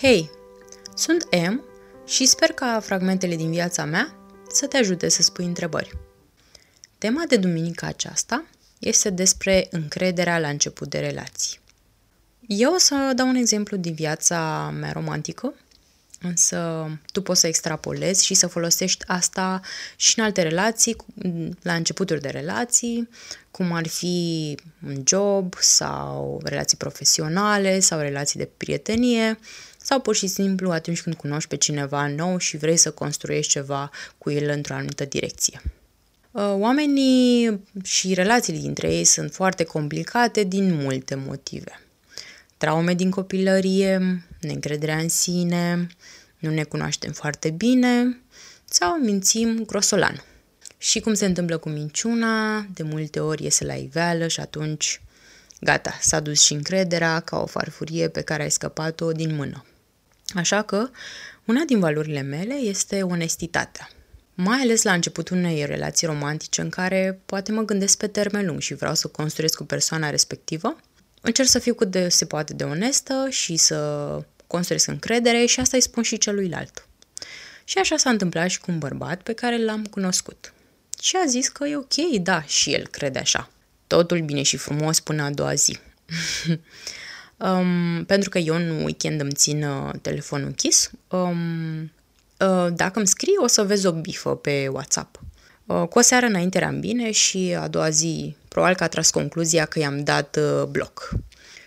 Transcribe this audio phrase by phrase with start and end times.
[0.00, 0.30] Hei,
[0.94, 1.62] sunt M
[2.06, 4.14] și sper ca fragmentele din viața mea
[4.52, 5.98] să te ajute să spui întrebări.
[6.98, 8.44] Tema de duminica aceasta
[8.78, 11.60] este despre încrederea la început de relații.
[12.46, 15.54] Eu o să dau un exemplu din viața mea romantică,
[16.20, 19.60] însă tu poți să extrapolezi și să folosești asta
[19.96, 20.96] și în alte relații,
[21.62, 23.08] la începuturi de relații,
[23.50, 29.38] cum ar fi un job sau relații profesionale sau relații de prietenie
[29.82, 33.90] sau pur și simplu atunci când cunoști pe cineva nou și vrei să construiești ceva
[34.18, 35.62] cu el într-o anumită direcție.
[36.30, 41.80] Uh, oamenii și relațiile dintre ei sunt foarte complicate din multe motive.
[42.58, 45.86] Traume din copilărie, neîncrederea în sine,
[46.38, 48.20] nu ne cunoaștem foarte bine
[48.64, 50.24] sau mințim grosolan.
[50.78, 55.00] Și cum se întâmplă cu minciuna, de multe ori iese la iveală și atunci
[55.60, 59.64] gata, s-a dus și încrederea ca o farfurie pe care ai scăpat-o din mână.
[60.34, 60.88] Așa că,
[61.44, 63.88] una din valorile mele este onestitatea.
[64.34, 68.60] Mai ales la începutul unei relații romantice în care poate mă gândesc pe termen lung
[68.60, 70.76] și vreau să construiesc cu persoana respectivă,
[71.20, 75.76] încerc să fiu cât de se poate de onestă și să construiesc încredere și asta
[75.76, 76.88] îi spun și celuilalt.
[77.64, 80.52] Și așa s-a întâmplat și cu un bărbat pe care l-am cunoscut.
[81.00, 83.50] Și a zis că e ok, da, și el crede așa.
[83.86, 85.78] Totul bine și frumos până a doua zi.
[87.36, 90.90] um, pentru că eu în weekend îmi țin uh, telefonul închis.
[91.08, 91.82] Um,
[92.38, 95.20] uh, dacă îmi scrii, o să vezi o bifă pe WhatsApp.
[95.68, 99.10] Uh, cu o seară înainte eram bine și a doua zi probabil că a tras
[99.10, 101.10] concluzia că i-am dat uh, bloc.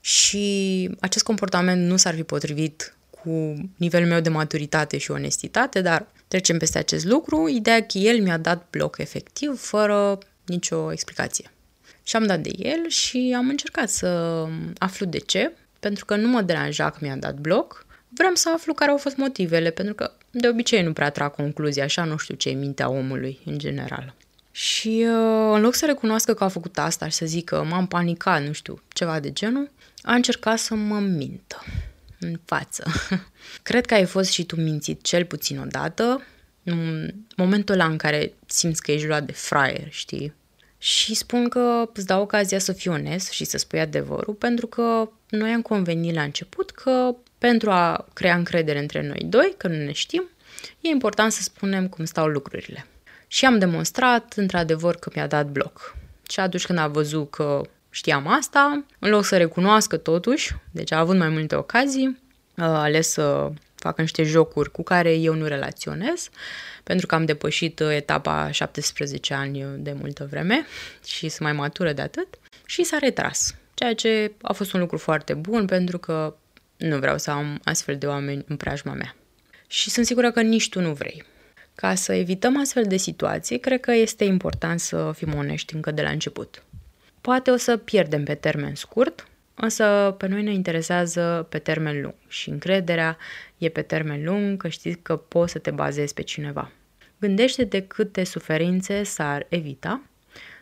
[0.00, 6.06] Și acest comportament nu s-ar fi potrivit cu nivelul meu de maturitate și onestitate, dar
[6.28, 7.48] trecem peste acest lucru.
[7.48, 11.50] Ideea că el mi-a dat bloc efectiv, fără nicio explicație.
[12.02, 14.42] Și am dat de el și am încercat să
[14.78, 17.86] aflu de ce, pentru că nu mă deranja că mi-a dat bloc.
[18.08, 21.84] Vreau să aflu care au fost motivele, pentru că de obicei nu prea trag concluzia,
[21.84, 24.14] așa nu știu ce e mintea omului în general.
[24.50, 28.42] Și uh, în loc să recunoască că a făcut asta și să zică m-am panicat,
[28.42, 29.70] nu știu, ceva de genul,
[30.02, 31.64] a încercat să mă mintă
[32.20, 32.84] în față.
[33.62, 36.22] Cred că ai fost și tu mințit cel puțin odată,
[36.62, 40.32] în momentul ăla în care simți că ești luat de fraier, știi?
[40.78, 45.08] Și spun că îți dau ocazia să fii onest și să spui adevărul, pentru că
[45.28, 49.84] noi am convenit la început că pentru a crea încredere între noi doi, că nu
[49.84, 50.28] ne știm,
[50.80, 52.86] e important să spunem cum stau lucrurile.
[53.26, 55.96] Și am demonstrat, într-adevăr, că mi-a dat bloc.
[56.28, 57.60] Și atunci când a văzut că
[57.90, 62.18] știam asta, în loc să recunoască totuși, deci a avut mai multe ocazii,
[62.56, 66.28] a ales să facă niște jocuri cu care eu nu relaționez,
[66.82, 70.66] pentru că am depășit etapa 17 ani de multă vreme
[71.04, 72.28] și sunt mai matură de atât,
[72.66, 73.54] și s-a retras.
[73.74, 76.34] Ceea ce a fost un lucru foarte bun pentru că
[76.76, 79.16] nu vreau să am astfel de oameni în preajma mea.
[79.66, 81.24] Și sunt sigură că nici tu nu vrei.
[81.74, 86.02] Ca să evităm astfel de situații, cred că este important să fim onești încă de
[86.02, 86.62] la început.
[87.20, 92.14] Poate o să pierdem pe termen scurt, însă pe noi ne interesează pe termen lung
[92.28, 93.16] și încrederea
[93.58, 96.72] e pe termen lung că știi că poți să te bazezi pe cineva.
[97.18, 100.02] Gândește-te câte suferințe s-ar evita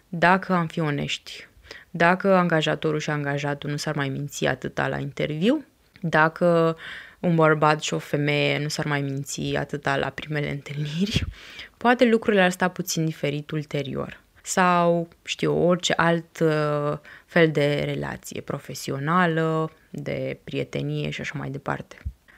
[0.08, 1.48] dacă am fi onești.
[1.90, 5.64] Dacă angajatorul și angajatul nu s-ar mai minți atâta la interviu,
[6.08, 6.76] dacă
[7.20, 11.24] un bărbat și o femeie nu s-ar mai minți atâta la primele întâlniri,
[11.76, 14.22] poate lucrurile ar sta puțin diferit ulterior.
[14.42, 21.96] Sau, știu, orice alt uh, fel de relație profesională, de prietenie și așa mai departe.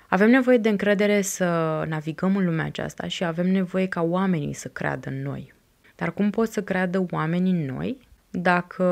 [0.09, 1.45] Avem nevoie de încredere să
[1.89, 5.55] navigăm în lumea aceasta și avem nevoie ca oamenii să creadă în noi.
[5.97, 7.99] Dar cum pot să creadă oamenii în noi
[8.31, 8.85] dacă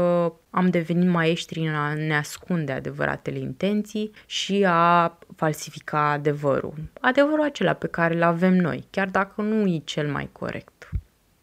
[0.50, 6.74] am devenit maestri în a ne ascunde adevăratele intenții și a falsifica adevărul.
[7.00, 10.90] Adevărul acela pe care îl avem noi, chiar dacă nu e cel mai corect.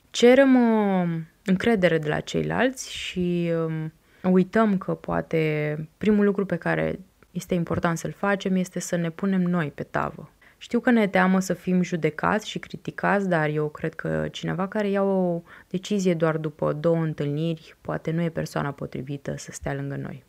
[0.09, 1.09] Cerem uh,
[1.45, 6.99] încredere de la ceilalți și uh, uităm că poate primul lucru pe care
[7.31, 10.29] este important să-l facem este să ne punem noi pe tavă.
[10.61, 14.89] Știu că ne teamă să fim judecați și criticați, dar eu cred că cineva care
[14.89, 19.95] ia o decizie doar după două întâlniri, poate nu e persoana potrivită să stea lângă
[19.95, 20.23] noi.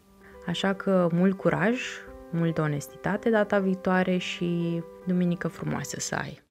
[0.46, 1.80] Așa că mult curaj,
[2.30, 6.40] multă onestitate data viitoare și duminică frumoasă să ai!